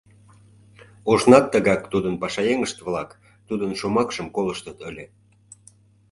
[1.11, 3.09] Ожнат тыгак тудын пашаеҥышт-влак
[3.47, 5.05] тудын шомакшым колыштыт ыле.